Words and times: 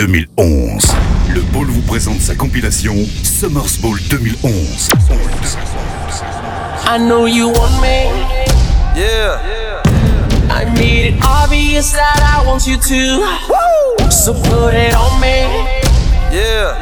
2011. 0.00 0.94
Le 1.28 1.42
Ball 1.52 1.66
vous 1.66 1.82
présente 1.82 2.22
sa 2.22 2.34
compilation 2.34 2.94
Summers 3.22 3.68
Ball 3.82 3.98
2011. 4.08 4.88
I 6.86 6.98
know 6.98 7.26
you 7.26 7.48
want 7.48 7.82
me. 7.82 8.08
Yeah. 8.96 9.82
I 10.48 10.64
made 10.74 11.12
it 11.12 11.22
obvious 11.22 11.92
that 11.92 12.18
I 12.22 12.46
want 12.46 12.66
you 12.66 12.78
to. 12.78 14.10
So 14.10 14.32
put 14.32 14.72
it 14.72 14.94
on 14.94 15.20
me. 15.20 15.68
Yeah. 16.32 16.78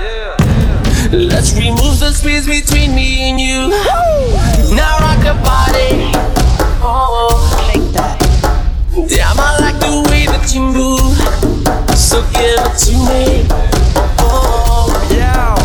Let's 1.10 1.54
remove 1.56 1.98
the 1.98 2.12
space 2.12 2.46
between 2.46 2.94
me 2.94 3.30
and 3.30 3.40
you. 3.40 3.70
Now 4.76 4.96
rock 5.00 5.24
your 5.24 5.34
body. 5.42 6.12
Oh, 6.80 7.34
Shake 7.66 7.92
that. 7.94 8.16
damn, 9.08 9.40
I 9.40 9.58
like 9.58 9.80
the 9.80 10.08
way 10.08 10.26
that 10.26 10.54
you 10.54 10.60
move. 10.60 11.57
So 12.08 12.22
give 12.32 12.58
it 12.58 12.78
to 12.86 12.92
me. 13.04 13.46
Oh, 14.18 15.08
Yeah. 15.12 15.57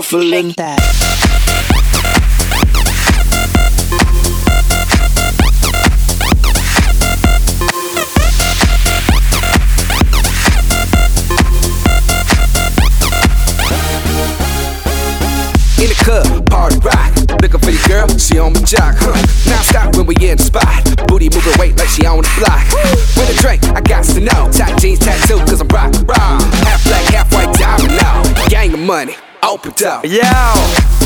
Shuffling. 0.00 0.48
Shake 0.48 0.56
that. 0.56 0.80
In 15.80 15.88
the 15.88 15.94
club, 16.04 16.46
party 16.50 16.76
rock. 16.78 17.16
Looking 17.40 17.60
for 17.60 17.70
your 17.70 17.88
girl, 17.88 18.18
she 18.18 18.38
on 18.38 18.52
my 18.52 18.60
jock. 18.60 18.96
Huh. 18.98 19.16
Now 19.48 19.62
stop 19.62 19.96
when 19.96 20.06
we 20.06 20.14
in 20.16 20.36
the 20.36 20.42
spot. 20.42 21.06
Booty 21.08 21.28
moving 21.30 21.58
weight 21.58 21.76
like 21.78 21.88
she 21.88 22.06
on 22.06 22.22
the 22.22 22.30
block. 22.38 22.64
With 23.16 23.30
a 23.30 23.40
drink, 23.40 23.64
I 23.64 23.80
got 23.80 24.04
to 24.04 24.20
know. 24.20 24.50
Tight 24.52 24.78
jeans, 24.80 24.98
tattoo, 24.98 25.38
cause 25.40 25.60
I'm 25.60 25.68
rock, 25.68 25.92
raw. 26.04 26.40
Half 26.64 26.84
black, 26.84 27.04
half 27.14 27.32
white, 27.32 27.54
diamond 27.54 27.96
now. 27.96 28.48
Gang 28.48 28.74
of 28.74 28.80
money, 28.80 29.16
open 29.66 29.86
up. 29.86 30.04
Yo, 30.04 30.20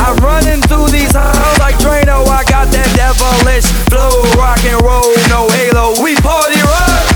I'm 0.01 0.17
running 0.23 0.61
through 0.63 0.89
these 0.89 1.13
halls 1.15 1.59
like 1.59 1.77
Drano. 1.79 2.27
I 2.27 2.45
got 2.45 2.71
that 2.71 2.89
devilish 2.95 3.67
flow, 3.91 4.23
rock 4.39 4.63
and 4.65 4.81
roll, 4.83 5.11
no 5.31 5.49
halo. 5.51 5.95
We 6.03 6.15
party 6.23 6.61
rock. 6.63 7.07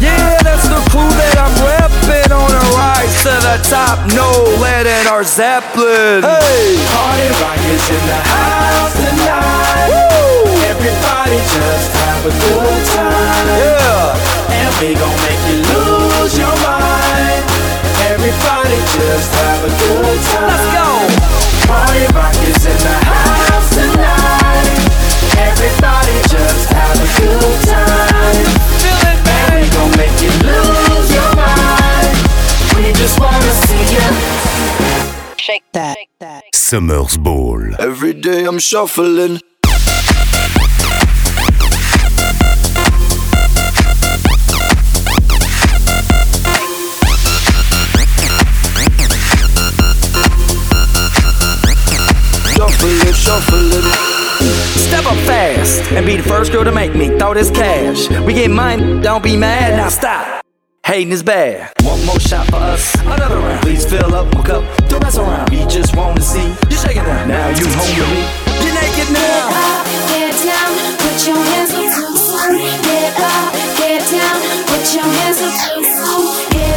Yeah, 0.00 0.36
that's 0.42 0.66
the 0.68 0.80
crew 0.90 1.08
that 1.08 1.36
I'm 1.38 1.54
repping 1.62 2.30
on 2.32 2.50
a 2.50 2.64
rise 2.76 3.14
to 3.24 3.34
the 3.40 3.56
top. 3.68 3.98
No 4.12 4.28
lead 4.60 4.86
in 4.86 5.06
our 5.06 5.24
Zeppelin. 5.24 6.22
Hey, 6.22 6.76
Party 6.92 7.28
rock 7.40 7.60
is 7.72 7.84
in 7.88 8.02
the 8.08 8.20
house 8.28 8.94
tonight. 8.96 9.92
Everybody 10.68 11.38
just 11.38 11.88
have 12.02 12.22
a 12.26 12.32
good 12.32 12.82
time. 12.92 13.46
yeah. 13.56 14.56
And 14.60 14.70
we 14.82 14.94
gon' 14.98 15.16
make 15.22 15.42
you 15.48 15.58
lose 15.62 16.36
your 16.38 16.54
mind. 16.66 16.91
Everybody 18.24 18.78
just 18.94 19.32
have 19.34 19.64
a 19.64 19.70
good 19.82 20.20
time. 20.30 20.46
Let's 20.46 20.68
go. 20.78 20.86
Party 21.66 22.06
rock 22.14 22.34
is 22.46 22.62
in 22.70 22.78
the 22.78 22.96
house 23.10 23.68
tonight. 23.74 24.78
Everybody 25.42 26.14
just 26.30 26.70
have 26.70 26.96
a 27.02 27.08
good 27.18 27.58
time. 27.66 28.46
Feel 28.78 29.02
it, 29.10 29.18
And 29.26 29.54
we 29.54 29.66
baby. 29.66 29.74
gon' 29.74 29.90
make 29.98 30.16
you 30.22 30.30
lose 30.46 31.10
your 31.10 31.30
mind. 31.34 32.14
We 32.78 32.92
just 32.94 33.18
wanna 33.18 33.52
see 33.66 33.82
ya. 33.90 34.06
Shake 35.36 35.64
that. 35.72 35.96
Shake 35.98 36.10
that. 36.20 36.42
Summers 36.54 37.16
Ball. 37.18 37.74
Every 37.80 38.12
day 38.14 38.44
I'm 38.44 38.60
shuffling. 38.60 39.40
Step 53.40 55.06
up 55.06 55.16
fast 55.24 55.80
and 55.92 56.04
be 56.04 56.16
the 56.16 56.22
first 56.22 56.52
girl 56.52 56.64
to 56.64 56.72
make 56.72 56.94
me 56.94 57.08
throw 57.18 57.32
this 57.32 57.50
cash. 57.50 58.10
We 58.26 58.34
get 58.34 58.50
mine, 58.50 59.00
don't 59.00 59.24
be 59.24 59.38
mad. 59.38 59.76
Now 59.76 59.88
stop. 59.88 60.44
Hating 60.84 61.12
is 61.12 61.22
bad. 61.22 61.72
One 61.82 62.04
more 62.04 62.20
shot 62.20 62.46
for 62.48 62.56
us, 62.56 62.94
another 63.00 63.38
round. 63.38 63.62
Please 63.62 63.86
fill 63.86 64.14
up 64.14 64.26
my 64.34 64.42
cup, 64.42 64.62
don't 64.88 65.02
mess 65.02 65.16
around. 65.16 65.48
We 65.48 65.64
just 65.64 65.96
wanna 65.96 66.20
see 66.20 66.44
you 66.44 66.76
shaking 66.76 67.04
that. 67.04 67.26
Now 67.26 67.48
you 67.56 67.64
home 67.72 67.94
with 67.96 68.10
me. 68.12 68.20
You're 68.66 68.74
naked 68.76 69.08
now. 69.16 69.48
Get 69.48 69.64
up, 69.64 69.86
get 70.12 70.34
down, 70.44 70.70
put 71.00 71.16
your 71.24 71.40
hands 71.40 71.72
up 71.72 72.12
to. 72.12 72.52
Get 72.84 73.16
up, 73.16 73.48
get 73.80 74.02
down, 74.12 74.38
put 74.68 74.84
your 74.92 75.08
hands 75.08 75.38
to 75.40 75.48
up, 75.48 76.52
get 76.52 76.71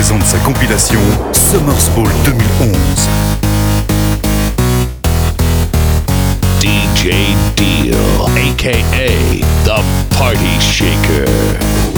présente 0.00 0.24
sa 0.24 0.38
compilation 0.38 0.98
Summer's 1.30 1.90
Ball 1.90 2.08
2011. 2.24 2.74
DJ 6.58 7.36
Deal, 7.54 7.94
aka 8.34 9.44
The 9.66 9.82
Party 10.16 10.58
Shaker. 10.58 11.89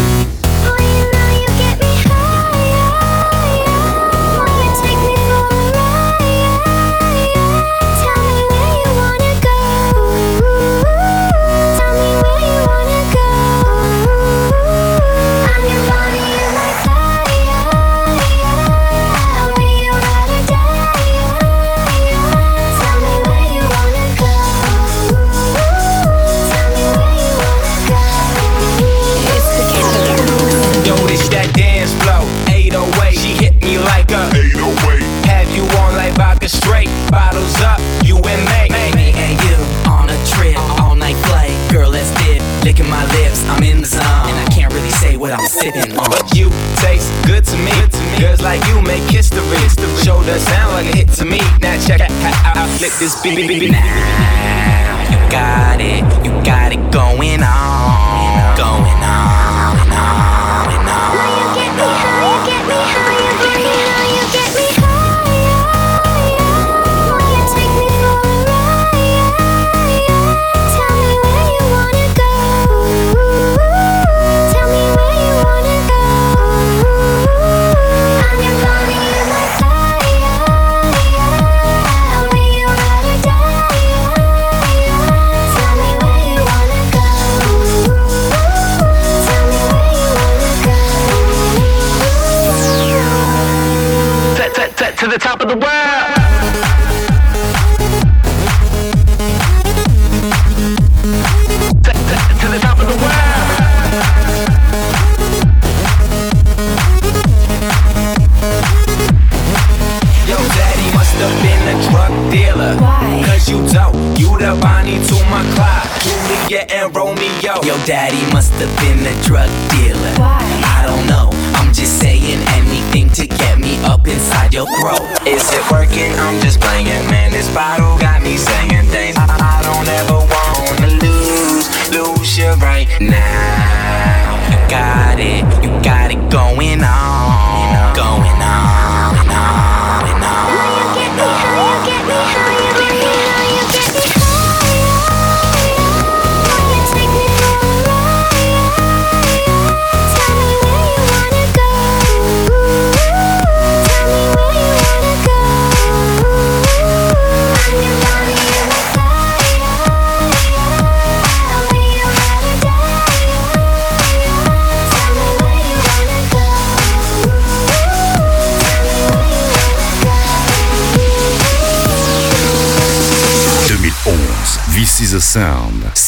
know 50.26 50.34
the 50.34 50.40
sound 50.40 50.72
like 50.72 50.86
a 50.94 50.96
hit 50.96 51.08
to 51.08 51.24
me. 51.24 51.38
Now 51.60 51.78
check 51.86 52.00
out 52.00 52.10
how 52.10 52.62
I 52.62 52.68
flip 52.78 52.92
this 52.98 53.20
beat. 53.22 53.70
Now 53.70 55.10
you 55.10 55.18
got 55.30 55.80
it, 55.80 56.04
you 56.24 56.32
got 56.44 56.72
it 56.72 56.80
going 56.92 57.42
on, 57.42 58.56
going 58.56 59.02
on 59.02 59.78
and 59.78 59.92
on 59.92 60.72
and 60.72 60.88
on. 60.88 61.01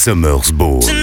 Summersbow. 0.05 0.94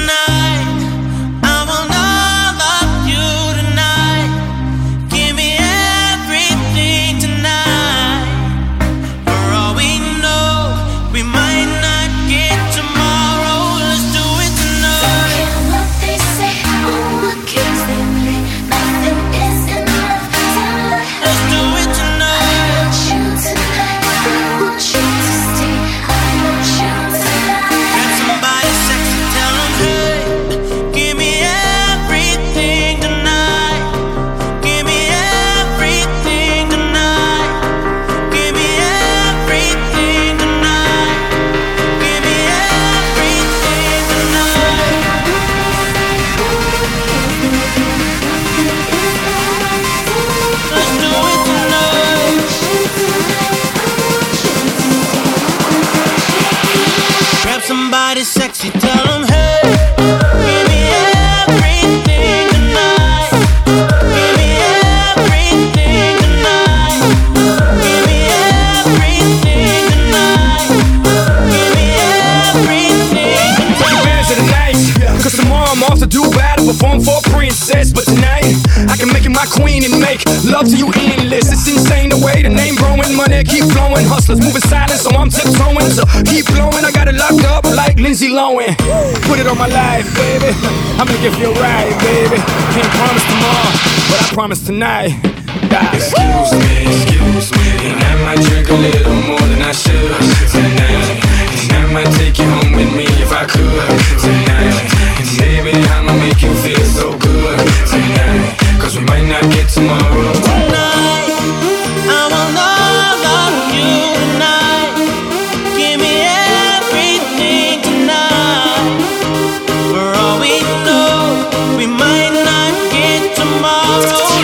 tonight. 94.72 95.51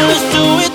just 0.08 0.32
doing 0.32 0.67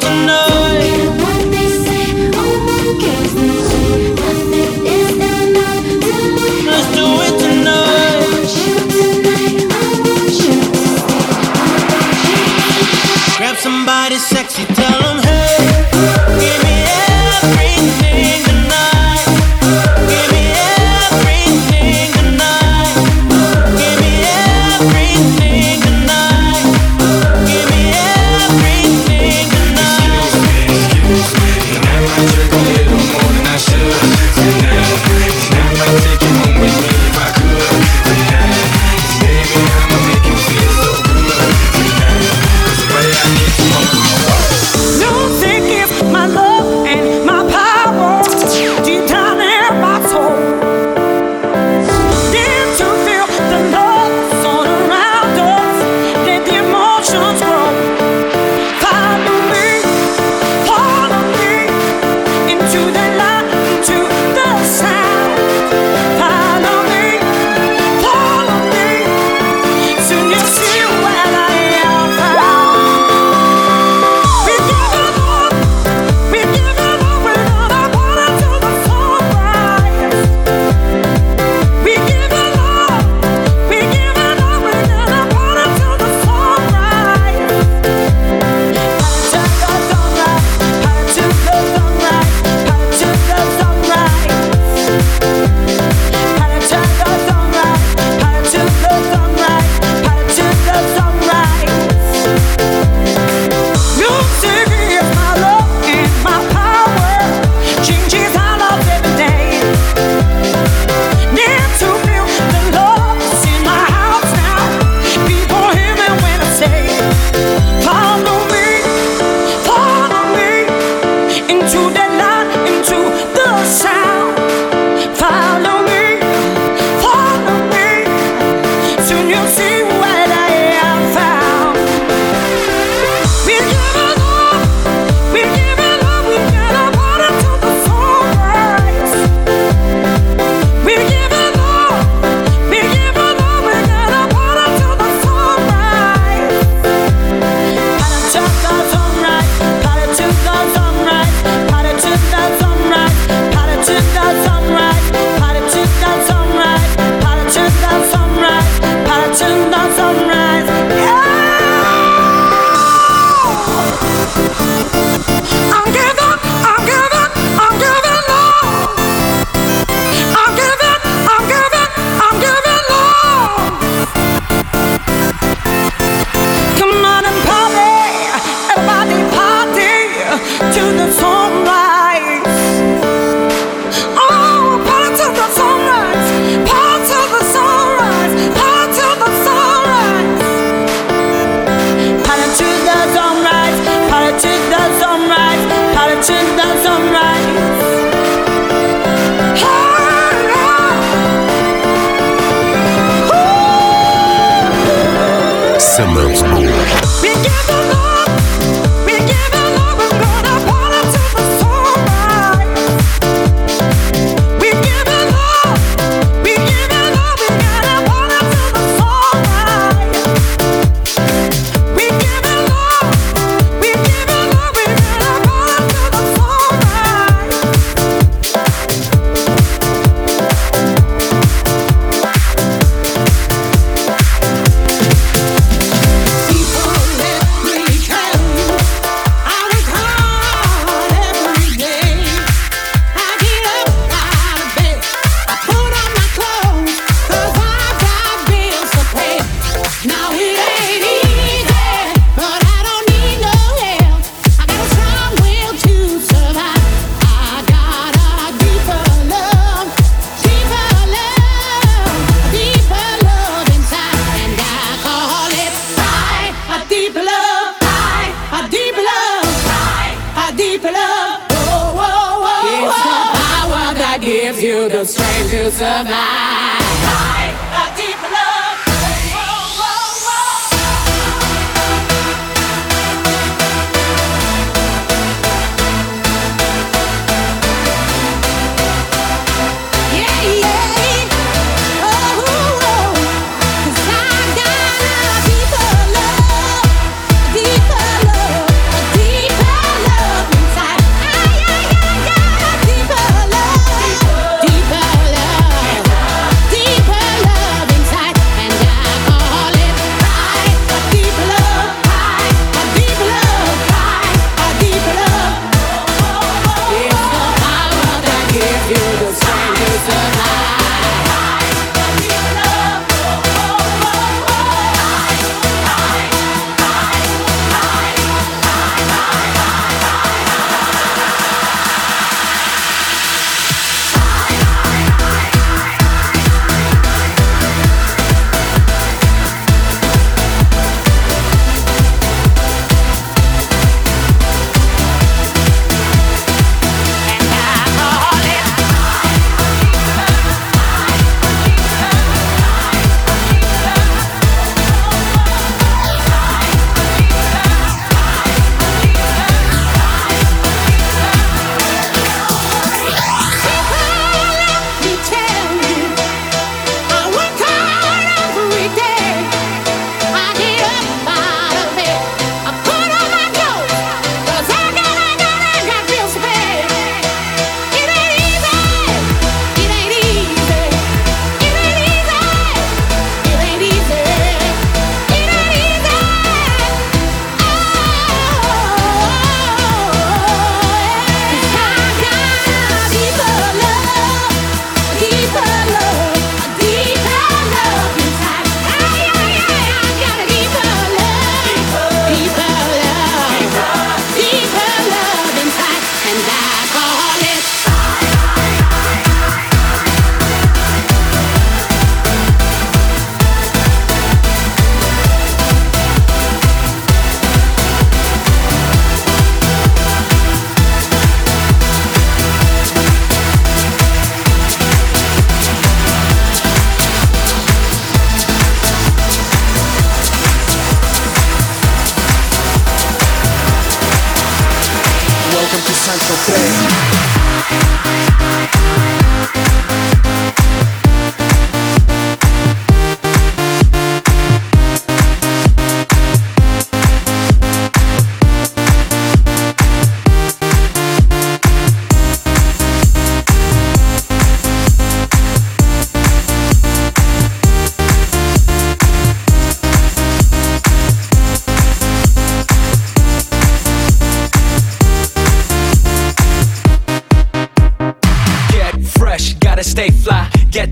to 436.32 436.38
Central 436.38 437.01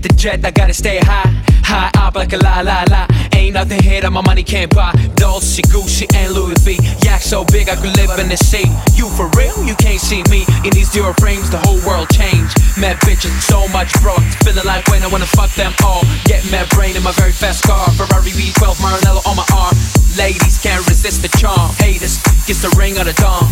The 0.01 0.09
jet, 0.15 0.43
I 0.43 0.49
gotta 0.49 0.73
stay 0.73 0.97
high. 0.97 1.29
High 1.63 1.91
up 1.95 2.15
like 2.15 2.33
a 2.33 2.37
la 2.37 2.61
la 2.61 2.83
la. 2.89 3.05
Ain't 3.33 3.53
nothing 3.53 3.83
here 3.83 4.01
that 4.01 4.11
my 4.11 4.21
money 4.21 4.43
can't 4.43 4.73
buy. 4.73 4.91
Dolce, 5.15 5.61
Gucci, 5.61 6.07
and 6.15 6.33
Louis 6.33 6.57
V. 6.65 6.80
Yak 7.21 7.27
so 7.27 7.45
big 7.45 7.69
I 7.69 7.75
could 7.75 7.95
live 7.97 8.09
in 8.17 8.29
the 8.29 8.37
sea. 8.37 8.65
You 8.97 9.05
for 9.13 9.29
real? 9.37 9.53
You 9.63 9.75
can't 9.75 10.01
see 10.01 10.23
me 10.33 10.41
in 10.65 10.71
these 10.73 10.89
zero 10.91 11.13
frames. 11.19 11.49
The 11.51 11.59
whole 11.61 11.77
world 11.85 12.09
changed. 12.09 12.57
Mad 12.81 12.97
bitches, 13.05 13.29
so 13.41 13.67
much 13.69 13.93
broke. 14.01 14.25
Feeling 14.41 14.65
like 14.65 14.87
when 14.87 15.03
I 15.03 15.07
wanna 15.07 15.29
fuck 15.29 15.51
them 15.53 15.73
all. 15.85 16.01
Get 16.25 16.41
mad 16.49 16.69
brain 16.69 16.95
in 16.95 17.03
my 17.03 17.11
very 17.11 17.31
fast 17.31 17.63
car. 17.63 17.85
Ferrari 17.93 18.31
V12 18.31 18.73
Maranello 18.81 19.21
on 19.29 19.35
my 19.37 19.45
arm. 19.53 19.77
Ladies 20.17 20.57
can't 20.57 20.81
resist 20.89 21.21
the 21.21 21.29
charm. 21.37 21.69
Haters, 21.77 22.17
gets 22.47 22.61
the 22.61 22.73
ring 22.77 22.97
of 22.97 23.05
the 23.05 23.13
dawn. 23.21 23.45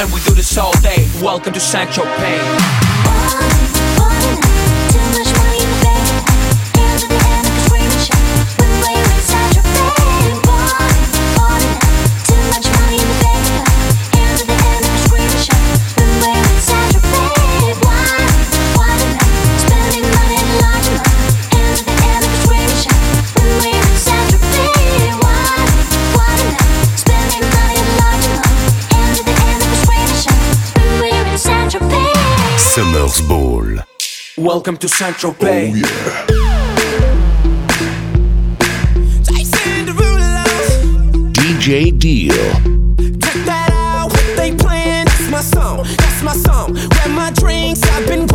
And 0.00 0.12
we 0.12 0.20
do 0.28 0.34
this 0.34 0.58
all 0.58 0.76
day. 0.80 1.08
Welcome 1.22 1.54
to 1.54 1.60
St. 1.60 2.04
Tropez. 2.20 2.40
Summers 32.74 33.20
Ball. 33.28 33.84
Welcome 34.38 34.78
to 34.78 34.88
St. 34.88 35.14
Tropez. 35.14 35.74
DJ 41.34 41.98
Deal. 41.98 42.32
Check 42.32 43.44
that 43.44 43.68
out, 43.74 44.10
what 44.10 44.36
they 44.38 44.56
playing? 44.56 45.04
That's 45.04 45.28
my 45.28 45.42
song, 45.42 45.84
that's 45.98 46.22
my 46.22 46.32
song. 46.32 46.72
Grab 46.72 47.10
my 47.10 47.30
drinks, 47.32 47.82
I've 47.90 48.06
been 48.06 48.26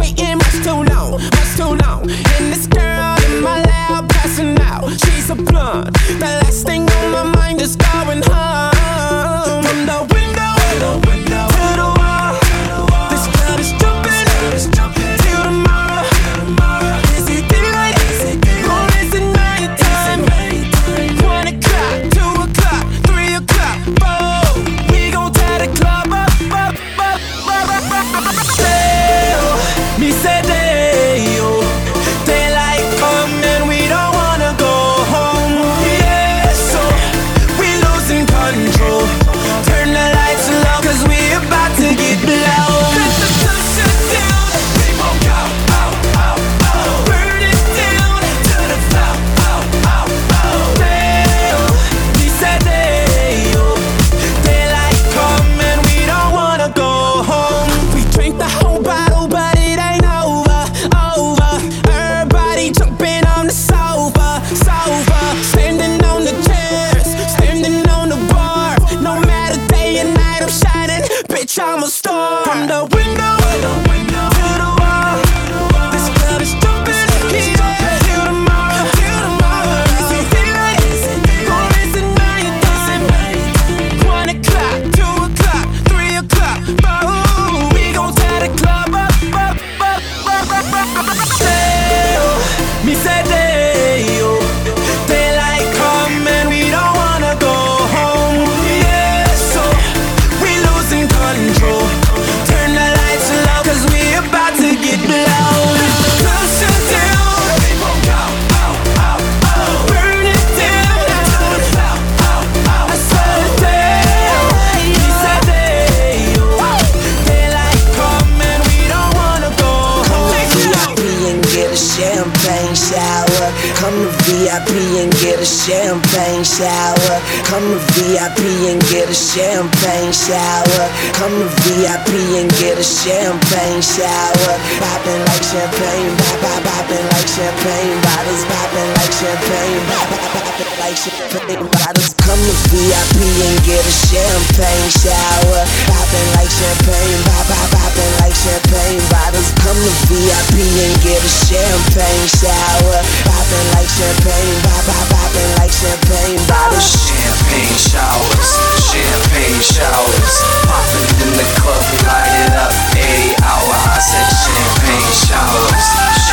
shower. 126.48 127.16
Come 127.44 127.68
to 127.68 127.80
VIP 128.00 128.40
and 128.72 128.80
get 128.88 129.12
a 129.12 129.14
champagne 129.14 130.16
shower. 130.16 130.84
Come 131.20 131.36
to 131.36 131.50
VIP 131.68 132.16
and 132.40 132.48
get 132.56 132.80
a 132.80 132.88
champagne 132.88 133.84
shower. 133.84 134.54
Popping 134.80 135.22
like 135.28 135.44
champagne, 135.44 136.12
pop, 136.16 136.40
pop, 136.40 136.64
popping 136.64 137.06
like 137.12 137.28
champagne 137.28 137.96
bottles, 138.00 138.44
popping 138.48 138.92
like 138.96 139.12
champagne, 139.12 139.82
pop, 139.92 140.08
pop, 140.08 140.28
popping 140.40 140.74
like 140.80 140.96
champagne 140.96 141.68
bottles. 141.68 142.16
Come 142.24 142.40
to 142.40 142.56
VIP 142.72 143.18
and 143.20 143.58
get 143.68 143.84
a 143.84 143.96
champagne 144.08 144.90
shower. 145.04 145.62
Popping 145.92 146.30
like 146.40 146.52
champagne, 146.52 147.20
pop, 147.28 147.46
pop, 147.52 147.68
popping 147.76 148.14
like 148.24 148.36
champagne 148.36 149.04
bottles. 149.12 149.52
Come 149.60 149.80
to 149.84 149.94
VIP 150.08 150.56
and 150.64 150.96
get 151.04 151.20
a 151.20 151.32
champagne 151.44 152.28
shower. 152.40 153.00
Popping 153.48 153.72
like 153.80 153.88
champagne, 153.88 154.60
pop, 154.60 154.84
pop, 154.84 155.08
popping 155.08 155.52
like 155.56 155.72
champagne 155.72 156.36
bottles. 156.52 156.84
Champagne 156.84 157.80
showers, 157.80 158.52
champagne 158.92 159.62
showers. 159.64 160.34
Popping 160.68 161.08
in 161.24 161.32
the 161.32 161.48
club, 161.56 161.80
we 161.88 161.98
light 162.12 162.36
it 162.44 162.52
up. 162.60 162.76
80 162.92 163.40
hour, 163.48 163.72
I 163.88 164.04
said 164.04 164.28
champagne 164.36 165.12
showers, 165.16 165.88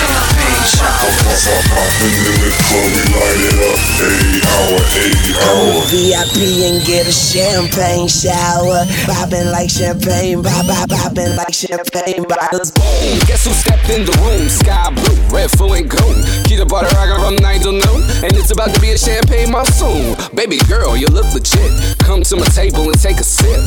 champagne 0.05 0.65
showers. 0.69 1.45
Popping 1.69 2.15
in 2.25 2.37
the 2.41 2.51
club, 2.65 2.89
we 2.95 3.03
light 3.15 3.43
it 3.45 3.59
up. 3.65 3.79
80 4.05 4.45
hour, 4.45 4.79
80 4.97 5.35
hour. 5.41 5.81
VIP 5.91 6.37
and 6.69 6.79
get 6.85 7.07
a 7.07 7.13
champagne 7.13 8.09
shower. 8.09 8.85
Popping 9.07 9.49
like 9.51 9.71
champagne, 9.71 10.43
pop, 10.43 10.67
pop, 10.67 10.89
popping 10.91 11.37
like 11.37 11.55
champagne 11.55 12.25
bottles. 12.29 12.71
Boom, 12.73 13.19
guess 13.27 13.45
who 13.45 13.53
stepped 13.53 13.89
in 13.91 14.05
the 14.05 14.15
room? 14.25 14.49
Sky 14.49 14.91
blue, 14.91 15.17
red, 15.35 15.51
full 15.51 15.73
and 15.75 15.89
gold. 15.89 16.17
Keep 16.45 16.59
the 16.59 16.67
butter 16.67 16.91
rockin' 16.97 17.21
from 17.21 17.37
night 17.37 17.63
till 17.63 17.73
noon. 17.73 18.01
And 18.25 18.33
it's 18.37 18.51
about 18.51 18.75
to 18.75 18.81
be 18.81 18.91
a 18.93 18.99
champagne 18.99 19.51
monsoon. 19.51 20.17
Baby 20.35 20.59
girl, 20.69 20.97
you 20.97 21.07
look 21.09 21.33
legit. 21.33 21.71
Come 21.99 22.23
to 22.23 22.37
my 22.37 22.47
table 22.47 22.89
and 22.89 23.01
take 23.01 23.19
a 23.19 23.25
sip. 23.25 23.61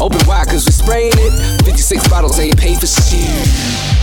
Open 0.00 0.20
wide, 0.26 0.48
cause 0.48 0.64
we 0.66 0.72
spraying 0.72 1.12
it. 1.14 1.64
56 1.64 2.08
bottles 2.08 2.38
ain't 2.38 2.58
paid 2.58 2.78
for 2.78 2.86
shit. 2.86 4.01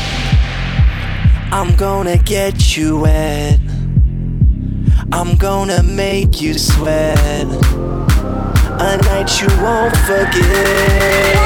I'm 1.51 1.75
gonna 1.75 2.17
get 2.17 2.77
you 2.77 2.99
wet. 2.99 3.59
I'm 5.11 5.35
gonna 5.35 5.81
make 5.81 6.39
you 6.41 6.53
sweat. 6.53 7.47
A 8.81 8.97
night 8.97 9.41
you 9.41 9.47
won't 9.59 9.97
forget. 9.97 11.39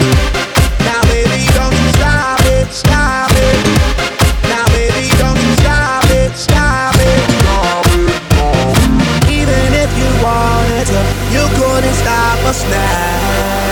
Now, 0.87 1.01
baby, 1.11 1.43
don't 1.57 1.75
you 1.75 1.89
stop 1.99 2.39
it, 2.55 2.71
stop 2.71 3.31
it. 3.35 3.57
Now, 4.47 4.65
baby, 4.71 5.09
don't 5.19 5.39
you 5.43 5.53
stop 5.59 6.07
it, 6.11 6.31
stop 6.35 6.95
it. 6.95 7.27
Even 9.27 9.73
if 9.83 9.91
you 9.99 10.09
wanted 10.23 10.87
to, 10.87 10.99
you 11.35 11.43
couldn't 11.59 11.95
stop 11.95 12.39
us 12.47 12.63
now. 12.69 13.62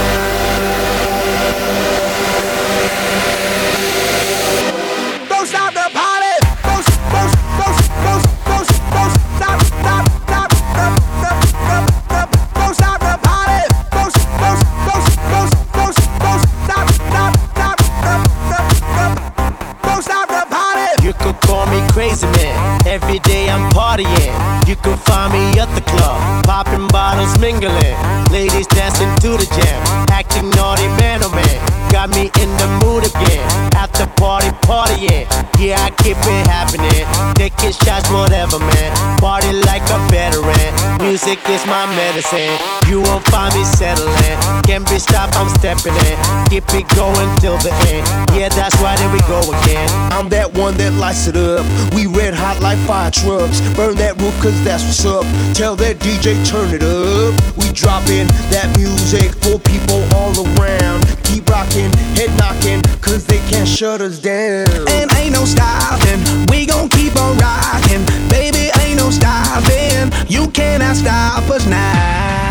You 42.32 43.02
won't 43.02 43.28
find 43.28 43.54
me 43.54 43.66
settling. 43.66 44.16
Can't 44.64 44.88
be 44.88 45.00
stopped, 45.00 45.36
I'm 45.36 45.50
stepping 45.50 45.92
in. 46.08 46.16
Keep 46.48 46.64
it 46.80 46.88
going 46.96 47.28
till 47.40 47.58
the 47.58 47.74
end. 47.92 48.08
Yeah, 48.32 48.48
that's 48.48 48.80
why 48.80 48.96
there 48.96 49.12
we 49.12 49.20
go 49.28 49.42
again. 49.42 49.90
I'm 50.14 50.30
that 50.30 50.54
one 50.54 50.76
that 50.78 50.94
lights 50.94 51.28
it 51.28 51.36
up. 51.36 51.66
We 51.94 52.08
red 52.08 52.34
hot 52.34 52.62
like 52.62 52.80
fire 52.88 53.12
trucks. 53.12 53.60
Burn 53.76 53.96
that 53.96 54.16
roof 54.22 54.34
cause 54.42 54.56
that's 54.64 54.84
what's 54.84 55.04
up. 55.04 55.26
Tell 55.54 55.76
that 55.78 56.00
DJ 56.00 56.40
turn 56.48 56.72
it 56.74 56.84
up. 56.84 57.36
We 57.58 57.68
dropping 57.74 58.28
that 58.56 58.72
music 58.78 59.36
for 59.44 59.60
people 59.60 60.00
all 60.16 60.32
around. 60.56 61.04
Keep 61.28 61.50
rocking, 61.50 61.92
head 62.16 62.32
knocking, 62.40 62.82
cause 63.02 63.26
can't 63.62 63.78
shut 63.78 64.02
us 64.02 64.18
down. 64.18 64.68
And 64.90 65.14
ain't 65.18 65.34
no 65.34 65.46
stopping, 65.46 66.20
we 66.48 66.66
gon' 66.66 66.90
keep 66.90 67.16
on 67.16 67.38
rocking. 67.38 68.04
Baby, 68.28 68.72
ain't 68.82 68.98
no 68.98 69.12
stopping. 69.12 70.12
You 70.28 70.50
cannot 70.50 70.96
stop 70.96 71.48
us 71.48 71.68
now. 71.68 72.51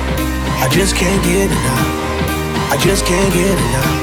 I 0.61 0.69
just 0.69 0.95
can't 0.95 1.23
get 1.23 1.49
enough. 1.49 2.71
I 2.71 2.77
just 2.77 3.03
can't 3.03 3.33
get 3.33 3.57
enough. 3.57 3.97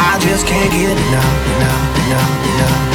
I 0.00 0.18
just 0.18 0.46
can't 0.46 0.72
get 0.72 0.96
enough. 0.96 1.46
Enough, 1.56 1.98
enough, 2.00 2.46
enough, 2.50 2.89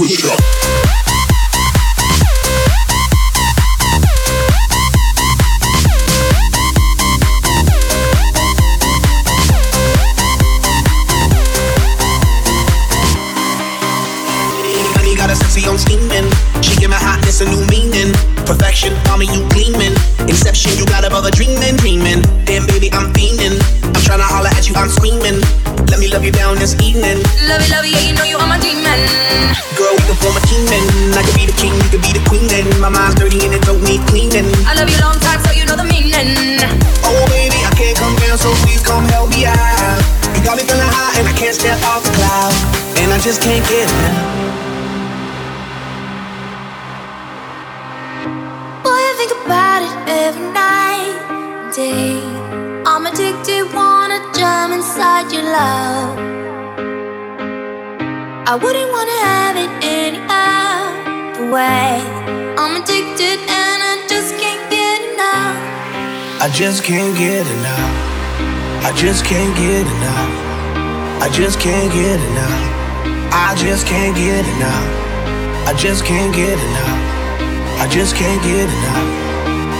switch 0.00 0.24
it 0.24 0.30
up. 0.30 0.40
Honey 14.96 15.16
got 15.16 15.28
a 15.28 15.36
sexy 15.36 15.68
on 15.68 15.76
steaming. 15.76 16.30
She 16.62 16.76
give 16.80 16.88
my 16.88 16.96
hotness 16.96 17.42
a 17.42 17.44
new 17.44 17.60
meaning. 17.66 18.14
Perfection, 18.46 18.94
mommy, 19.04 19.26
you 19.26 19.46
gleaming. 19.50 19.92
Inception, 20.20 20.78
you 20.78 20.86
got 20.86 21.04
above 21.04 21.26
a 21.26 21.30
dreaming, 21.30 21.76
dreaming. 21.76 22.22
Damn, 22.46 22.66
baby, 22.66 22.90
I'm 22.92 23.12
fiending. 23.12 23.60
I'm 23.84 23.92
tryna 24.00 24.24
holler 24.24 24.48
at 24.48 24.66
you, 24.66 24.74
I'm 24.76 24.88
screaming. 24.88 25.44
Let 25.90 25.98
me 25.98 26.08
love 26.08 26.24
you 26.24 26.32
down 26.32 26.56
this 26.56 26.74
evening. 26.80 27.18
Love 27.44 27.60
it, 27.60 27.70
love 27.70 27.84
it, 27.84 27.92
yeah, 27.92 28.00
you 28.08 28.14
know 28.14 28.24
you 28.24 28.38
are 28.38 28.48
my 28.48 28.58
demon. 28.58 29.59
Girl, 30.10 30.18
we 30.18 30.18
can 30.18 30.26
form 30.26 30.36
a 30.36 30.46
team 30.46 30.66
and 30.66 31.14
I 31.14 31.22
could 31.22 31.38
be 31.38 31.46
the 31.46 31.54
king, 31.54 31.70
you 31.70 31.88
could 31.90 32.02
be 32.02 32.10
the 32.10 32.24
queen. 32.26 32.50
And 32.50 32.66
my 32.80 32.88
mind's 32.88 33.14
dirty 33.14 33.46
and 33.46 33.54
it 33.54 33.62
don't 33.62 33.82
need 33.82 34.02
cleaning. 34.10 34.50
I 34.66 34.74
love 34.74 34.90
you 34.90 34.98
long 34.98 35.14
time, 35.22 35.38
so 35.46 35.52
you 35.54 35.64
know 35.66 35.76
the 35.76 35.86
meaning. 35.86 36.34
Oh, 37.06 37.22
baby, 37.30 37.62
I 37.62 37.70
can't 37.78 37.96
come 37.96 38.16
down, 38.18 38.38
so 38.38 38.50
please 38.66 38.82
come 38.82 39.04
help 39.14 39.30
me 39.30 39.46
out. 39.46 40.02
You 40.34 40.42
got 40.42 40.56
me 40.58 40.66
feeling 40.66 40.82
high 40.82 41.14
and 41.20 41.28
I 41.28 41.34
can't 41.38 41.54
step 41.54 41.78
off 41.86 42.02
the 42.02 42.10
cloud. 42.18 42.54
And 42.98 43.12
I 43.12 43.18
just 43.22 43.42
can't 43.42 43.62
get 43.70 43.86
enough. 43.86 44.18
Boy, 48.82 48.98
I 48.98 49.14
think 49.14 49.32
about 49.46 49.80
it 49.86 49.94
every 50.26 50.48
night. 50.50 51.14
see. 51.70 52.18
I'm 52.82 53.06
addicted, 53.06 53.70
wanna 53.72 54.18
jump 54.34 54.74
inside 54.74 55.30
your 55.30 55.44
love. 55.44 56.30
I 58.50 58.56
wouldn't 58.56 58.90
wanna 58.90 59.18
have 59.22 59.56
it 59.56 59.79
any 60.10 60.20
other 60.28 61.52
way. 61.52 62.02
I'm 62.58 62.82
addicted 62.82 63.38
and. 63.48 63.70
I 66.42 66.48
just 66.48 66.84
can't 66.84 67.14
get 67.18 67.46
enough. 67.46 68.82
I 68.82 68.92
just 68.96 69.26
can't 69.26 69.54
get 69.56 69.84
enough. 69.84 70.32
I 71.20 71.28
just 71.28 71.60
can't 71.60 71.92
get 71.92 72.16
enough. 72.16 73.36
I 73.36 73.52
just 73.52 73.86
can't 73.86 74.16
get 74.16 74.48
enough. 74.48 75.68
I 75.68 75.74
just 75.76 76.06
can't 76.06 76.32
get 76.34 76.56
enough. 76.56 76.96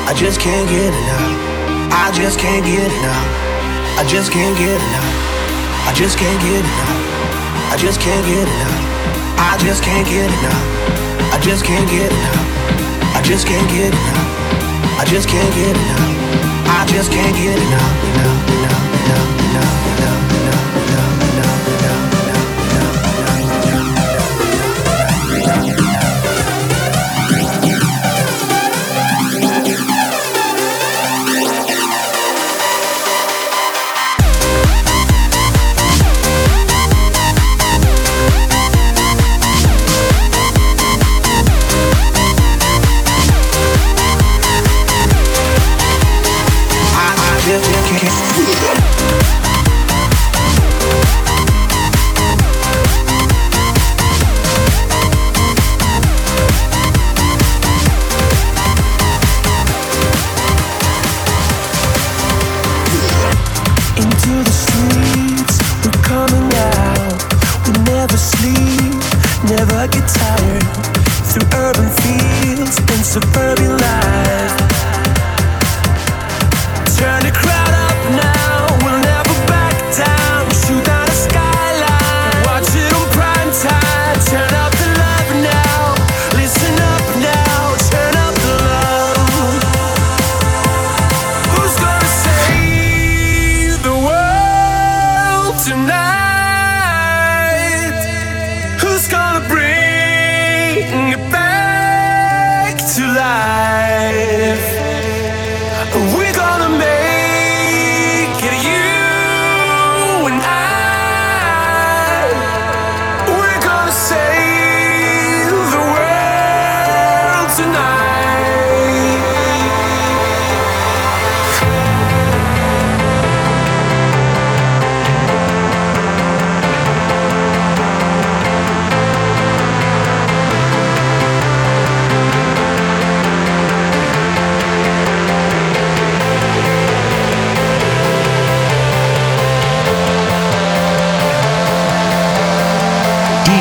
I 0.04 0.12
just 0.12 0.36
can't 0.44 0.68
get 0.68 0.92
enough. 0.92 1.32
I 2.04 2.12
just 2.12 2.38
can't 2.38 2.66
get 2.68 2.92
enough. 2.92 3.24
I 3.96 4.04
just 4.04 4.30
can't 4.32 4.58
get 4.58 4.76
enough. 4.76 5.16
I 5.88 5.94
just 5.96 6.18
can't 6.18 6.40
get 6.44 6.60
enough. 6.60 7.72
I 7.72 7.76
just 7.80 8.00
can't 8.00 8.26
get 8.26 8.46
enough. 8.46 8.79
I 9.40 9.56
just 9.58 9.82
can't 9.82 10.06
get 10.06 10.28
enough. 10.28 11.32
I 11.32 11.40
just 11.40 11.64
can't 11.64 11.88
get 11.88 12.12
enough. 12.12 13.16
I 13.16 13.22
just 13.22 13.46
can't 13.46 13.68
get 13.70 13.92
enough. 13.92 15.00
I 15.00 15.04
just 15.06 15.28
can't 15.28 15.54
get 15.54 15.74
enough. 15.74 16.68
I 16.68 16.86
just 16.86 17.10
can't 17.10 17.34
get 17.34 17.56
enough. 17.56 18.04
Enough, 18.04 18.50
enough, 18.52 18.84
enough, 19.00 19.40
enough, 19.40 19.89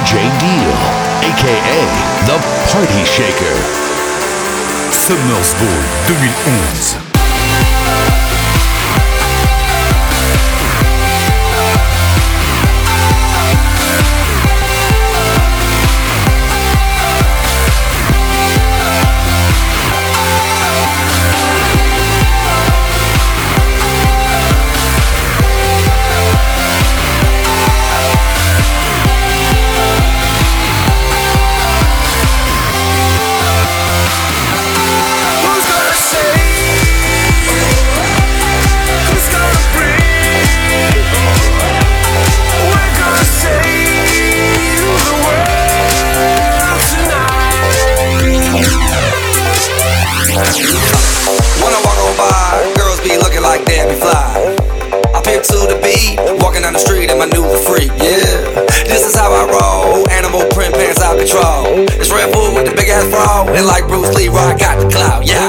DJ 0.09 0.25
Deal, 0.39 0.73
aka 1.21 1.79
The 2.25 2.37
Party 2.71 3.05
Shaker. 3.05 3.57
Summers 4.91 5.53
Ball 5.53 5.83
2011. 6.07 7.08
My 57.19 57.25
new 57.25 57.43
freak, 57.67 57.91
yeah. 57.99 58.63
This 58.87 59.05
is 59.05 59.13
how 59.13 59.29
I 59.29 59.43
roll, 59.51 60.09
animal 60.09 60.47
print 60.55 60.73
pants 60.73 61.01
out 61.01 61.19
control. 61.19 61.83
It's 61.99 62.09
Red 62.09 62.31
Bull 62.31 62.55
with 62.55 62.65
the 62.65 62.73
big 62.73 62.87
ass 62.87 63.09
bra, 63.11 63.43
and 63.53 63.65
like 63.65 63.87
Bruce 63.89 64.15
Lee, 64.15 64.29
I 64.29 64.55
got 64.57 64.79
the 64.79 64.87
clout, 64.87 65.27
yeah. 65.27 65.48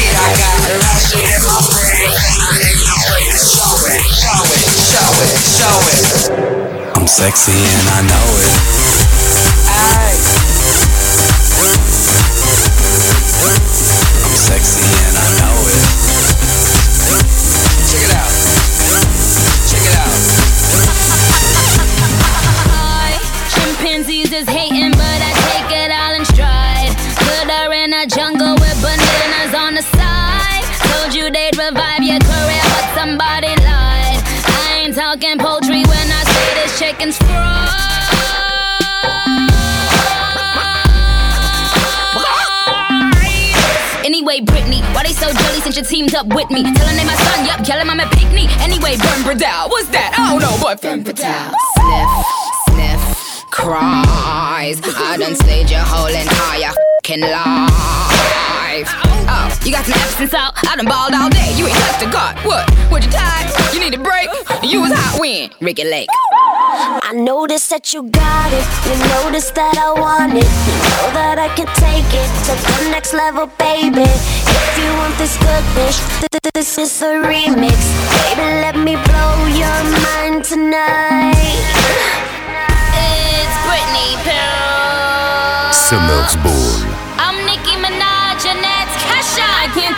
I 0.09 0.33
got 0.33 0.57
in 0.71 1.41
my 1.45 1.61
brain. 1.69 2.09
Show 3.37 3.75
it, 3.85 4.01
show 4.09 4.41
it, 4.49 4.65
show 4.81 5.11
it, 5.21 5.33
show 5.45 5.77
it. 5.91 6.05
I'm 6.95 7.07
sexy 7.07 7.51
and 7.51 7.87
I 7.89 8.01
know 8.09 8.27
it. 8.41 8.55
I'm 14.23 14.35
sexy 14.35 14.85
and 15.05 15.17
I 15.17 15.27
know 15.39 15.67
it. 15.67 15.90
Revive 31.61 32.01
your 32.01 32.19
career, 32.19 32.63
but 32.73 32.87
somebody 32.97 33.53
lied. 33.61 34.17
I 34.49 34.81
ain't 34.81 34.95
talking 34.95 35.37
poultry 35.37 35.83
when 35.85 36.07
I 36.09 36.23
say 36.25 36.47
this 36.57 36.79
chicken's 36.79 37.17
fried. 37.17 37.69
Anyway, 44.03 44.41
Britney, 44.41 44.81
why 44.93 45.03
they 45.03 45.13
so 45.13 45.31
jelly 45.31 45.61
since 45.61 45.77
you 45.77 45.83
teamed 45.83 46.15
up 46.15 46.27
with 46.33 46.49
me? 46.49 46.63
Tell 46.63 46.87
her 46.87 46.95
name 46.95 47.07
my 47.07 47.15
son, 47.15 47.45
yup, 47.45 47.65
yell 47.67 47.79
him 47.79 47.89
I'm 47.89 47.99
a 47.99 48.09
picnic. 48.09 48.49
Anyway, 48.59 48.97
Burn 48.97 49.21
Bradell, 49.21 49.69
what's 49.69 49.87
that? 49.89 50.17
I 50.17 50.31
don't 50.31 50.41
know, 50.41 50.57
but 50.61 50.79
Femme 50.79 51.03
Fatale. 51.03 51.53
Sniff, 51.77 52.09
sniff, 52.67 53.51
cries. 53.51 54.81
I 54.83 55.17
done 55.17 55.35
slayed 55.35 55.69
your 55.69 55.81
whole 55.81 56.07
entire 56.07 56.73
fucking 57.03 57.21
life. 57.21 58.50
Oh, 58.73 59.59
you 59.65 59.71
got 59.73 59.83
some 59.83 59.99
absence 59.99 60.33
out? 60.33 60.53
I 60.65 60.77
done 60.77 60.85
balled 60.85 61.11
all 61.13 61.29
day. 61.29 61.51
You 61.59 61.67
ain't 61.67 61.75
touched 61.75 62.07
a 62.07 62.09
god. 62.09 62.37
What? 62.47 62.63
What 62.89 63.03
you 63.03 63.11
tired? 63.11 63.51
You 63.73 63.81
need 63.81 63.93
a 63.93 63.99
break? 63.99 64.29
You 64.63 64.79
was 64.79 64.93
hot 64.95 65.19
when? 65.19 65.51
Ricki 65.59 65.83
Lake. 65.83 66.07
I 67.03 67.11
noticed 67.13 67.69
that 67.69 67.91
you 67.93 68.03
got 68.03 68.47
it. 68.53 68.63
You 68.87 68.95
noticed 69.19 69.55
that 69.55 69.75
I 69.77 69.91
want 69.99 70.39
it. 70.39 70.47
You 70.47 70.75
know 70.87 71.11
that 71.19 71.35
I 71.37 71.49
can 71.51 71.67
take 71.83 72.07
it 72.15 72.29
to 72.47 72.53
the 72.55 72.89
next 72.91 73.11
level, 73.13 73.47
baby. 73.59 74.07
If 74.07 74.77
you 74.79 74.87
want 74.95 75.17
this 75.19 75.35
goodness, 75.35 75.99
th- 76.23 76.31
th- 76.31 76.53
this 76.53 76.77
is 76.77 77.01
a 77.01 77.19
remix. 77.27 77.75
Baby, 78.07 78.47
let 78.63 78.79
me 78.79 78.95
blow 78.95 79.35
your 79.51 79.79
mind 79.99 80.45
tonight. 80.47 81.59
It's 82.95 83.55
Britney 83.67 84.15
Pills. 84.23 85.75
Summers 85.75 86.39
Ball. 86.39 86.90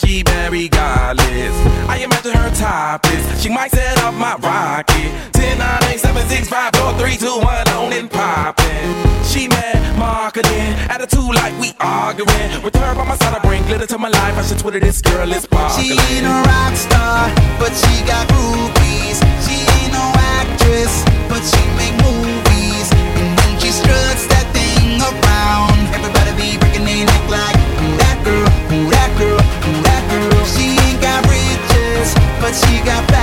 She 0.00 0.22
been 0.22 0.52
regardless. 0.52 1.54
I 1.88 1.98
imagine 1.98 2.32
her 2.32 2.50
topless, 2.54 3.42
she 3.42 3.48
might 3.48 3.70
set 3.70 3.98
up 3.98 4.14
my 4.14 4.36
rocket. 4.36 5.10
10, 5.32 5.58
9, 5.58 5.84
8, 5.84 5.98
7, 5.98 6.28
6, 6.28 6.48
5, 6.48 6.76
4, 6.76 6.98
3, 6.98 7.16
2, 7.16 7.26
1, 7.26 7.68
on 7.68 7.92
and 7.92 8.10
poppin'. 8.10 9.24
She 9.24 9.48
mad 9.48 9.96
marketing, 9.98 10.74
attitude 10.88 11.34
like 11.34 11.58
we 11.60 11.74
arguing. 11.80 12.62
With 12.64 12.74
her 12.76 12.94
by 12.94 13.04
my 13.04 13.16
side, 13.16 13.34
I 13.36 13.40
bring 13.46 13.62
glitter 13.64 13.86
to 13.86 13.98
my 13.98 14.08
life. 14.08 14.36
I 14.36 14.42
should 14.42 14.58
Twitter 14.58 14.80
this 14.80 15.00
girl 15.02 15.30
is 15.32 15.42
sparkling. 15.42 15.86
She 15.86 15.92
ain't 15.92 16.26
a 16.26 16.36
rock 16.48 16.74
star, 16.76 17.28
but 17.58 17.72
she 17.74 18.04
got 18.06 18.26
groupies. 18.28 18.79
But 32.50 32.56
she 32.66 32.78
got 32.84 33.08
fashion. 33.08 33.19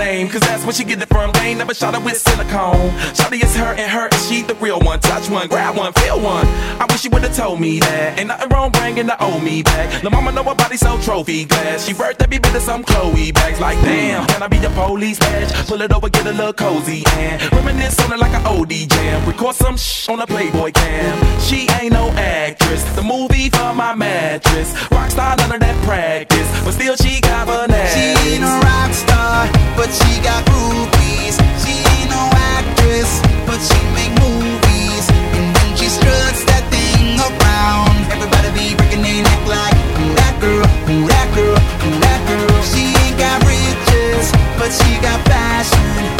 Name, 0.00 0.28
cause 0.28 0.40
that's 0.40 0.64
where 0.64 0.72
she 0.72 0.82
get 0.82 1.00
it 1.02 1.08
from. 1.08 1.30
They 1.32 1.52
ain't 1.52 1.58
never 1.58 1.74
shot 1.74 1.94
her 1.94 2.00
with 2.00 2.16
silicone. 2.16 2.90
Shawty 3.12 3.44
is 3.44 3.54
her 3.56 3.72
and 3.76 3.90
her, 3.92 4.06
and 4.08 4.22
she 4.26 4.42
the 4.42 4.54
real 4.54 4.80
one. 4.80 4.98
Touch 5.00 5.28
one, 5.28 5.46
grab 5.46 5.76
one, 5.76 5.92
feel 5.92 6.18
one. 6.18 6.46
I 6.80 6.86
wish 6.88 7.04
you 7.04 7.10
would've 7.10 7.36
told 7.36 7.60
me 7.60 7.78
that. 7.80 8.18
Ain't 8.18 8.28
nothing 8.28 8.48
wrong 8.48 8.70
bringing 8.72 9.06
the 9.06 9.16
owe 9.22 9.38
me 9.38 9.62
back. 9.62 10.02
The 10.02 10.10
mama 10.10 10.32
know 10.32 10.42
her 10.44 10.54
body 10.54 10.78
so 10.78 10.98
trophy 11.02 11.44
glass. 11.44 11.86
She 11.86 11.92
birthed 11.92 12.22
every 12.22 12.38
bit 12.38 12.54
of 12.54 12.62
some 12.62 12.82
Chloe 12.82 13.30
bags. 13.32 13.60
Like, 13.60 13.78
damn, 13.82 14.26
can 14.26 14.42
I 14.42 14.48
be 14.48 14.58
the 14.58 14.70
police 14.70 15.18
badge? 15.18 15.52
Pull 15.68 15.82
it 15.82 15.92
over, 15.92 16.08
get 16.08 16.26
a 16.26 16.32
little 16.32 16.54
cozy, 16.54 17.04
and 17.16 17.52
reminisce 17.52 18.00
on 18.00 18.12
it 18.14 18.18
like 18.18 18.32
an 18.32 18.46
OD 18.46 18.72
jam. 18.88 19.28
Record 19.28 19.54
some 19.54 19.76
shh 19.76 20.08
on 20.08 20.20
a 20.20 20.26
Playboy 20.26 20.72
cam. 20.72 21.40
She 21.40 21.68
ain't 21.78 21.92
no 21.92 22.08
actress. 22.16 22.82
The 22.96 23.02
movie 23.02 23.50
for 23.50 23.74
my 23.74 23.94
mattress. 23.94 24.72
Rockstar, 24.88 25.36
none 25.36 25.52
of 25.52 25.60
that 25.60 25.76
practice. 25.84 26.48
But 26.64 26.72
still, 26.72 26.96
she 26.96 27.20
got 27.20 27.46
bananas. 27.46 27.92
She 27.92 28.34
ain't 28.34 28.44
a 28.44 28.54
rock 28.64 28.92
star, 28.92 29.48
but 29.76 29.89
she 29.92 30.20
got 30.22 30.44
groupies. 30.46 31.34
She 31.62 31.74
ain't 31.82 32.10
no 32.10 32.22
actress, 32.54 33.20
but 33.46 33.58
she 33.58 33.80
make 33.94 34.12
movies. 34.22 35.04
And 35.36 35.46
when 35.54 35.76
she 35.76 35.88
struts 35.90 36.44
that 36.50 36.64
thing 36.70 37.18
around, 37.18 37.94
everybody 38.14 38.50
be 38.54 38.74
breaking 38.76 39.02
their 39.02 39.22
neck 39.22 39.42
like, 39.46 39.74
Ooh, 39.98 40.14
that 40.14 40.34
girl, 40.40 40.66
ooh, 40.90 41.06
that 41.10 41.28
girl, 41.34 41.58
ooh, 41.58 41.98
that 42.06 42.20
girl. 42.28 42.62
She 42.70 42.94
ain't 43.02 43.18
got 43.18 43.42
riches, 43.44 44.30
but 44.58 44.70
she 44.70 45.00
got 45.02 45.18
fashion. 45.26 46.19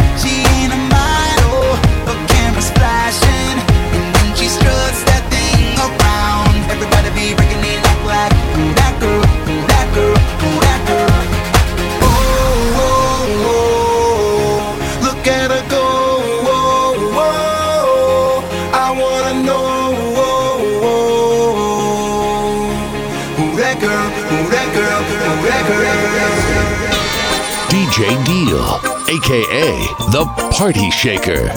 Aka 29.21 29.69
The 30.13 30.25
Party 30.53 30.91
Shaker. 30.91 31.51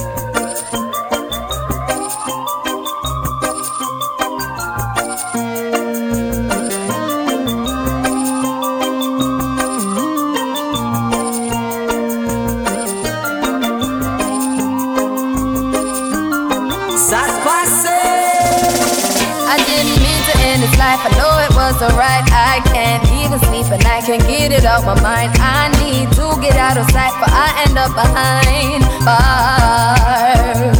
I 19.45 19.57
didn't 19.68 20.01
mean 20.01 20.22
to 20.28 20.34
end 20.39 20.64
life. 20.78 20.99
I 21.05 21.11
know 21.18 21.38
it 21.45 21.55
wasn't 21.55 21.93
right. 21.93 22.24
I 22.32 22.61
can't 22.74 23.05
even 23.11 23.39
sleep 23.39 23.72
and 23.72 23.86
I 23.86 24.01
can't 24.01 24.26
get 24.28 24.51
it 24.51 24.66
out 24.66 24.84
my 24.84 24.99
mind. 25.01 25.32
I 25.38 25.73
get 26.44 26.58
out 26.58 26.78
of 26.78 26.84
sight, 26.91 27.16
but 27.24 27.32
I 27.32 27.64
end 27.64 27.78
up 27.80 27.96
behind 27.96 28.84
bars. 29.08 30.76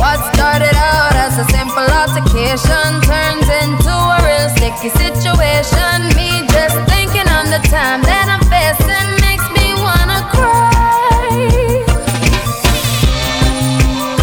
What 0.00 0.16
started 0.32 0.72
out 0.72 1.12
as 1.12 1.36
a 1.36 1.44
simple 1.52 1.84
altercation 1.84 2.88
turns 3.04 3.48
into 3.60 3.92
a 3.92 4.18
real 4.24 4.48
sticky 4.56 4.88
situation. 4.96 6.08
Me 6.16 6.40
just 6.48 6.76
thinking 6.88 7.28
on 7.28 7.52
the 7.52 7.60
time 7.68 8.00
that 8.08 8.32
I'm 8.32 8.40
facing 8.48 9.08
makes 9.20 9.44
me 9.52 9.76
wanna 9.76 10.24
cry. 10.32 11.36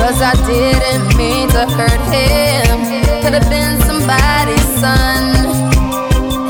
Cause 0.02 0.18
I 0.18 0.34
didn't 0.50 1.14
mean 1.14 1.48
to 1.54 1.70
hurt 1.78 2.04
him. 2.10 2.78
Could 3.22 3.38
have 3.38 3.50
been 3.54 3.78
somebody's 3.86 4.70
son. 4.82 5.30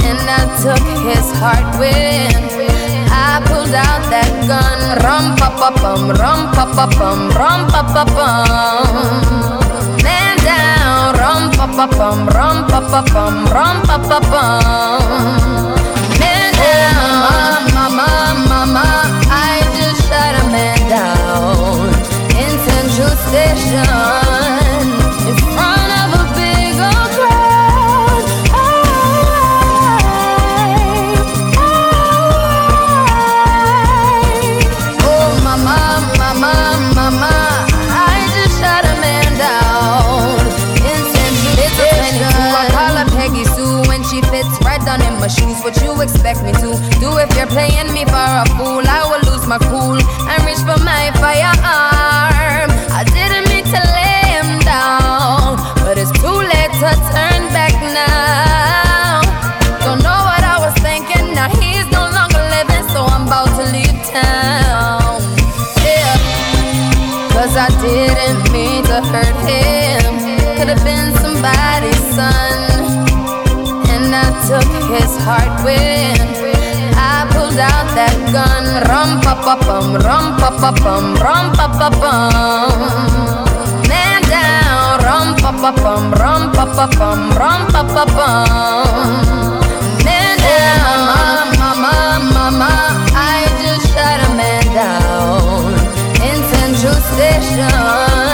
And 0.08 0.24
I 0.24 0.42
took 0.64 0.86
his 1.04 1.28
heart 1.36 1.68
when 1.80 2.65
I 3.36 3.42
pulled 3.44 3.76
out 3.76 4.00
that 4.08 4.32
gun. 4.48 4.80
Rum 5.04 5.36
pa 5.36 5.52
pa 5.60 5.70
bum, 5.76 6.08
rum 6.08 6.56
pa 6.56 6.64
pa 6.72 6.88
bum, 6.88 7.28
rum 7.36 7.68
pa 7.68 7.84
pa 7.84 8.04
bum. 8.16 8.96
Man 10.00 10.38
down, 10.48 11.20
rum 11.20 11.52
pa 11.52 11.68
pa 11.68 11.86
bum, 11.98 12.32
rum 12.32 12.64
pa 12.72 12.80
pa 12.80 13.02
bum, 13.12 13.44
rum 13.52 13.76
pa 13.84 13.98
pa 14.08 14.20
bum. 14.32 15.76
Man 16.16 16.48
down, 16.56 17.60
mama, 17.76 18.08
mama, 18.48 18.88
I 19.28 19.68
just 19.76 20.08
shot 20.08 20.40
a 20.40 20.44
man 20.56 20.80
down 20.88 21.92
in 22.40 22.52
Central 22.64 23.12
Station 23.28 24.05
expect 46.06 46.44
me 46.44 46.54
to 46.54 46.70
do 47.02 47.18
if 47.18 47.30
you're 47.36 47.50
playing 47.50 47.90
me 47.92 48.06
for 48.06 48.30
a 48.44 48.46
fool? 48.54 48.86
I 48.86 49.02
will 49.10 49.24
lose 49.26 49.46
my 49.50 49.58
cool 49.58 49.98
and 49.98 50.40
reach 50.46 50.62
for 50.62 50.78
my 50.86 51.10
firearm. 51.18 52.70
I 52.94 53.02
didn't 53.10 53.50
mean 53.50 53.66
to 53.74 53.82
lay 53.98 54.22
him 54.38 54.50
down, 54.62 55.58
but 55.82 55.98
it's 55.98 56.14
too 56.22 56.40
late 56.54 56.74
to 56.82 56.92
turn 57.10 57.42
back 57.58 57.74
now. 57.90 59.26
Don't 59.82 60.02
know 60.06 60.22
what 60.30 60.44
I 60.46 60.62
was 60.62 60.76
thinking. 60.86 61.34
Now 61.34 61.50
he's 61.58 61.90
no 61.90 62.06
longer 62.18 62.44
living, 62.54 62.86
so 62.94 63.02
I'm 63.02 63.26
about 63.26 63.50
to 63.58 63.66
leave 63.74 63.98
town. 64.06 65.26
Yeah. 65.82 66.14
Cause 67.34 67.58
I 67.58 67.70
didn't 67.82 68.46
mean 68.54 68.84
to 68.94 69.02
hurt 69.10 69.38
him. 69.50 70.12
Could 70.56 70.70
have 70.70 70.84
been 70.86 71.18
somebody's 71.18 72.06
son. 72.14 72.45
Took 74.46 74.62
his 74.94 75.18
heart 75.26 75.66
when 75.66 76.14
I 76.94 77.26
pulled 77.34 77.58
out 77.58 77.88
that 77.98 78.14
gun. 78.30 78.66
Rum 78.86 79.20
pa 79.26 79.34
pa 79.42 79.56
bum, 79.58 79.98
rum 79.98 80.38
pa 80.38 80.54
pa 80.54 80.70
bum, 80.70 81.18
rum 81.18 81.50
pa 81.58 81.66
pa 81.66 81.90
bum. 81.90 82.78
Man 83.90 84.22
down, 84.30 85.02
rum 85.02 85.34
pa 85.42 85.50
pa 85.50 85.72
bum, 85.74 86.14
rum 86.14 86.54
pa 86.54 86.66
pa 86.78 86.86
bum, 86.94 87.34
rum 87.34 87.62
pa 87.74 87.82
pa 87.90 88.06
bum. 88.06 89.10
Man 90.06 90.38
down, 90.38 90.98
mama, 91.10 91.70
mama, 91.82 92.30
mama. 92.38 92.74
I 93.18 93.50
just 93.66 93.90
shot 93.98 94.22
a 94.22 94.30
man 94.38 94.66
down 94.78 95.74
in 96.22 96.38
Central 96.54 97.02
Station 97.18 98.25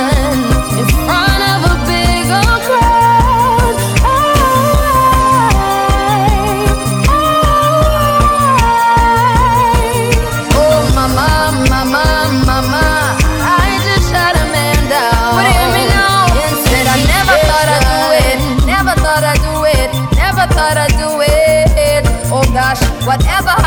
whatever 23.11 23.60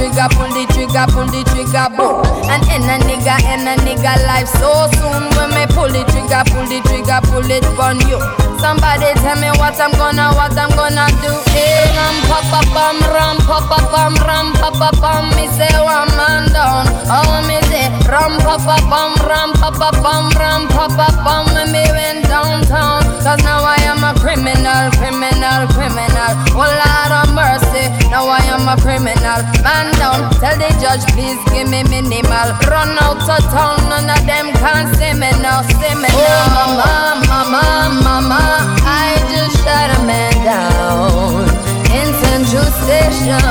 trigger, 0.00 0.28
pull 0.32 0.48
the 0.48 0.64
trigger, 0.72 1.04
pull 1.12 1.28
the 1.28 1.44
trigger, 1.52 1.88
boom? 1.92 2.24
And 2.48 2.64
in 2.72 2.88
a 2.88 2.96
nigga, 3.04 3.36
in 3.52 3.68
a 3.68 3.76
nigga 3.84 4.16
life 4.24 4.48
so 4.48 4.88
soon. 4.96 5.28
When 5.36 5.52
me 5.52 5.68
pull 5.76 5.92
the 5.92 6.08
trigger, 6.08 6.40
pull 6.48 6.64
the 6.64 6.80
trigger, 6.88 7.20
pull 7.28 7.44
it 7.44 7.64
on 7.76 8.00
you. 8.08 8.16
Somebody 8.60 9.12
tell 9.24 9.36
me 9.40 9.48
what 9.56 9.76
I'm 9.80 9.92
gonna, 9.96 10.32
what 10.36 10.56
I'm 10.56 10.68
gonna 10.76 11.08
do. 11.24 11.32
Hey, 11.52 11.84
ram 11.96 12.16
pa 12.28 12.40
pa 12.48 12.60
bum, 12.72 12.96
ram 13.12 13.36
pa 13.44 13.60
pa 13.64 13.80
bum, 13.88 14.12
ram 14.24 14.52
pa 14.52 14.68
pa 14.72 14.90
bum. 15.00 15.32
Me 15.36 15.48
say 15.56 15.72
one 15.80 16.12
man 16.16 16.48
down. 16.52 16.84
Oh 17.08 17.40
me 17.48 17.56
say 17.72 17.88
ram 18.04 18.36
pa 18.44 18.60
pa 18.60 18.76
bum, 18.88 19.16
ram 19.24 19.52
pa 19.56 19.72
pa 19.72 19.88
bum, 20.04 20.28
ram 20.36 20.68
pa 20.68 20.92
pa 20.92 21.08
bum. 21.24 21.48
When 21.56 21.72
me 21.72 21.88
went 21.88 22.28
downtown, 22.28 23.00
cause 23.24 23.40
now 23.48 23.64
I 23.64 23.80
am 23.88 24.04
a 24.04 24.12
criminal, 24.20 24.92
criminal, 25.00 25.64
criminal. 25.72 26.32
Oh 26.52 26.60
Lord 26.60 27.12
of 27.16 27.32
mercy, 27.32 27.88
now 28.12 28.28
I 28.28 28.44
am 28.52 28.68
a 28.68 28.76
criminal. 28.76 29.40
Man 29.64 29.88
down, 29.98 30.30
tell 30.38 30.56
the 30.56 30.70
judge 30.80 31.04
please 31.14 31.40
give 31.50 31.68
me 31.68 31.82
minimal. 31.84 32.48
Run 32.68 32.98
out 33.00 33.22
of 33.22 33.42
town, 33.50 33.78
none 33.88 34.10
of 34.10 34.22
them 34.26 34.52
can 34.60 34.94
see 34.94 35.14
me 35.14 35.30
now, 35.42 35.62
see 35.62 35.94
me 35.96 36.08
oh, 36.10 36.20
now. 36.20 36.60
Oh 36.60 36.78
mama, 36.78 37.50
mama, 37.50 38.02
mama, 38.04 38.42
I 38.84 39.18
just 39.32 39.56
shot 39.64 39.90
a 39.90 40.00
man 40.06 40.34
down 40.44 41.44
in 41.90 42.08
Central 42.22 42.68
Station 42.82 43.42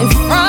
in 0.00 0.08
front 0.26 0.47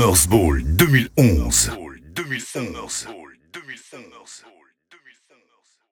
Summers 0.00 0.26
Ball 0.26 0.62
2011. 0.78 1.76
2011. 2.14 3.06